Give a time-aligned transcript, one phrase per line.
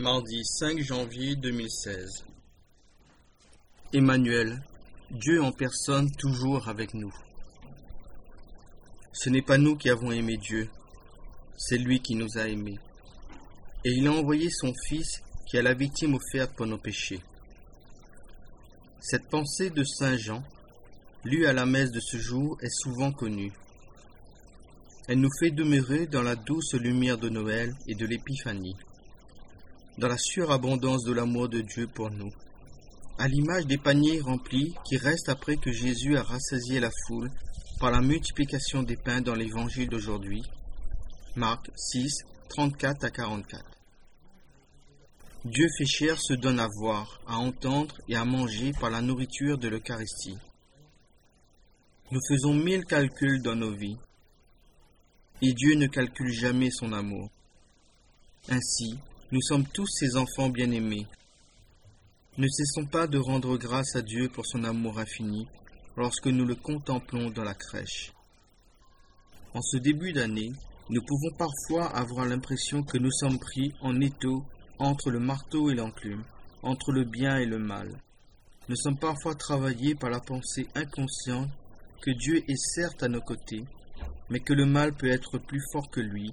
[0.00, 2.24] Mardi 5 janvier 2016.
[3.92, 4.62] Emmanuel,
[5.10, 7.14] Dieu en personne toujours avec nous.
[9.12, 10.70] Ce n'est pas nous qui avons aimé Dieu,
[11.58, 12.78] c'est lui qui nous a aimés.
[13.84, 17.20] Et il a envoyé son Fils qui est la victime offerte pour nos péchés.
[19.00, 20.42] Cette pensée de Saint Jean,
[21.24, 23.52] lue à la messe de ce jour, est souvent connue.
[25.08, 28.76] Elle nous fait demeurer dans la douce lumière de Noël et de l'Épiphanie,
[29.98, 32.30] dans la surabondance de l'amour de Dieu pour nous,
[33.18, 37.30] à l'image des paniers remplis qui restent après que Jésus a rassasié la foule
[37.78, 40.42] par la multiplication des pains dans l'évangile d'aujourd'hui.
[41.36, 43.64] Marc 6, 34 à 44.
[45.44, 49.56] Dieu fait chair se donne à voir, à entendre et à manger par la nourriture
[49.56, 50.36] de l'Eucharistie.
[52.10, 53.96] Nous faisons mille calculs dans nos vies,
[55.40, 57.30] et Dieu ne calcule jamais son amour.
[58.48, 58.98] Ainsi,
[59.32, 61.06] nous sommes tous ses enfants bien-aimés.
[62.36, 65.46] Ne cessons pas de rendre grâce à Dieu pour son amour infini
[65.96, 68.12] lorsque nous le contemplons dans la crèche.
[69.54, 70.50] En ce début d'année,
[70.88, 74.44] nous pouvons parfois avoir l'impression que nous sommes pris en étau
[74.80, 76.24] entre le marteau et l'enclume,
[76.64, 77.88] entre le bien et le mal.
[78.68, 81.50] Nous sommes parfois travaillés par la pensée inconsciente
[82.02, 83.64] que Dieu est certes à nos côtés,
[84.28, 86.32] mais que le mal peut être plus fort que lui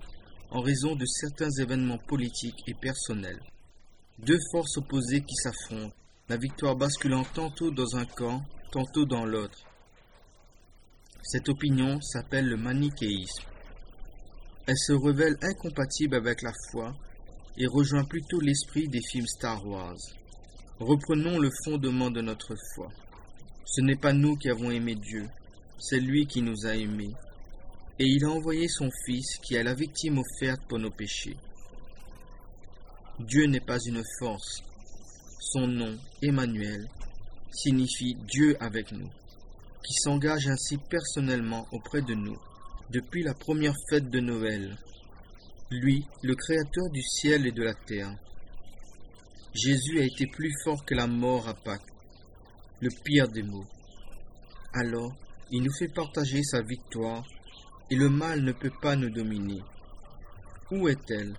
[0.52, 3.42] en raison de certains événements politiques et personnels.
[4.20, 5.96] Deux forces opposées qui s'affrontent,
[6.30, 9.60] la victoire basculant tantôt dans un camp, tantôt dans l'autre.
[11.24, 13.44] Cette opinion s'appelle le manichéisme.
[14.66, 16.96] Elle se révèle incompatible avec la foi
[17.58, 19.98] et rejoint plutôt l'esprit des films Star Wars.
[20.80, 22.88] Reprenons le fondement de notre foi.
[23.66, 25.28] Ce n'est pas nous qui avons aimé Dieu,
[25.80, 27.14] c'est lui qui nous a aimés
[28.00, 31.38] et il a envoyé son Fils qui est la victime offerte pour nos péchés.
[33.20, 34.64] Dieu n'est pas une force.
[35.40, 36.88] Son nom, Emmanuel,
[37.52, 39.10] signifie Dieu avec nous,
[39.84, 42.38] qui s'engage ainsi personnellement auprès de nous
[42.92, 44.78] depuis la première fête de Noël.
[45.72, 48.16] Lui, le Créateur du ciel et de la terre.
[49.54, 51.82] Jésus a été plus fort que la mort à Pâques,
[52.80, 53.66] le pire des maux.
[54.74, 55.12] Alors,
[55.50, 57.26] il nous fait partager sa victoire
[57.90, 59.62] et le mal ne peut pas nous dominer.
[60.72, 61.36] Où est-elle,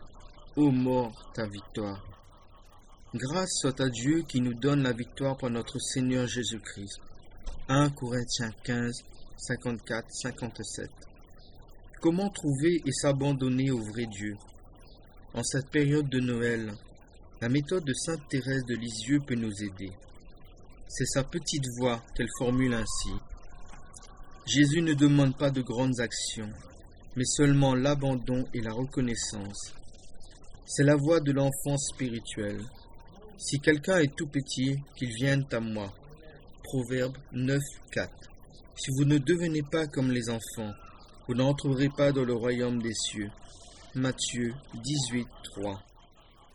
[0.56, 2.02] ô mort, ta victoire?
[3.14, 7.00] Grâce soit à Dieu qui nous donne la victoire par notre Seigneur Jésus-Christ.
[7.68, 9.04] 1 Corinthiens 15,
[9.38, 10.88] 54-57.
[12.00, 14.36] Comment trouver et s'abandonner au vrai Dieu?
[15.34, 16.72] En cette période de Noël,
[17.40, 19.92] la méthode de Sainte Thérèse de Lisieux peut nous aider.
[20.88, 23.10] C'est sa petite voix qu'elle formule ainsi.
[24.48, 26.48] Jésus ne demande pas de grandes actions,
[27.16, 29.74] mais seulement l'abandon et la reconnaissance.
[30.64, 32.64] C'est la voie de l'enfant spirituel.
[33.36, 35.92] Si quelqu'un est tout petit, qu'il vienne à moi.
[36.62, 37.58] Proverbe 9,
[37.92, 38.10] 4.
[38.74, 40.72] Si vous ne devenez pas comme les enfants,
[41.26, 43.30] vous n'entrerez pas dans le royaume des cieux.
[43.94, 45.82] Matthieu 18, 3.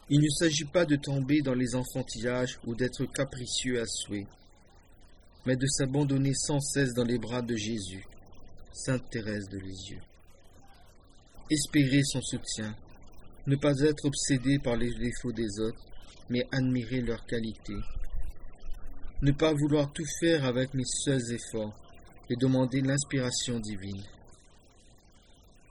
[0.09, 4.25] Il ne s'agit pas de tomber dans les enfantillages ou d'être capricieux à souhait
[5.45, 8.05] mais de s'abandonner sans cesse dans les bras de Jésus.
[8.71, 10.01] Sainte Thérèse de Lisieux.
[11.49, 12.75] Espérer son soutien,
[13.45, 15.85] ne pas être obsédé par les défauts des autres,
[16.29, 17.79] mais admirer leurs qualités.
[19.21, 21.75] Ne pas vouloir tout faire avec mes seuls efforts
[22.29, 24.03] et demander l'inspiration divine.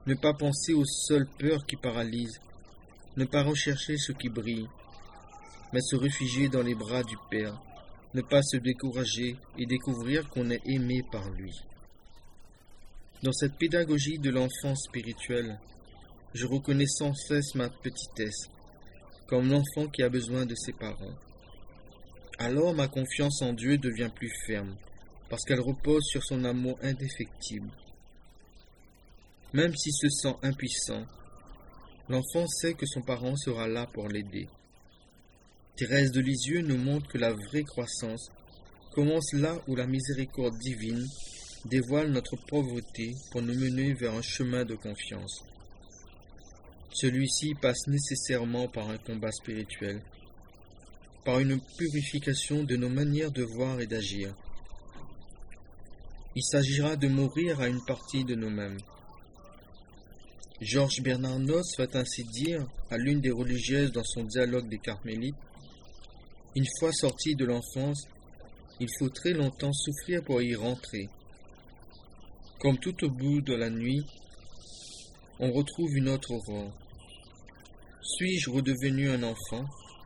[0.06, 2.41] Ne pas penser aux seules peurs qui paralysent,
[3.16, 4.69] ne pas rechercher ce qui brille,
[5.72, 7.59] mais se réfugier dans les bras du Père
[8.15, 11.53] ne pas se décourager et découvrir qu'on est aimé par lui.
[13.23, 15.59] Dans cette pédagogie de l'enfant spirituel,
[16.34, 18.49] je reconnais sans cesse ma petitesse,
[19.27, 21.15] comme l'enfant qui a besoin de ses parents.
[22.39, 24.77] Alors ma confiance en Dieu devient plus ferme,
[25.31, 27.71] parce qu'elle repose sur son amour indéfectible.
[29.53, 31.06] Même s'il se sent impuissant,
[32.09, 34.49] l'enfant sait que son parent sera là pour l'aider.
[35.77, 38.31] Thérèse de Lisieux nous montre que la vraie croissance
[38.93, 41.07] commence là où la miséricorde divine
[41.65, 45.43] dévoile notre pauvreté pour nous mener vers un chemin de confiance.
[46.93, 50.03] Celui-ci passe nécessairement par un combat spirituel,
[51.25, 54.35] par une purification de nos manières de voir et d'agir.
[56.37, 58.79] Il s'agira de mourir à une partie de nous-mêmes.
[60.61, 65.35] Georges Bernard Noss va ainsi dire à l'une des religieuses dans son dialogue des Carmélites
[66.54, 68.06] une fois sorti de l'enfance,
[68.81, 71.08] il faut très longtemps souffrir pour y rentrer.
[72.58, 74.04] Comme tout au bout de la nuit,
[75.38, 76.72] on retrouve une autre aurore.
[78.02, 79.64] Suis-je redevenu un enfant?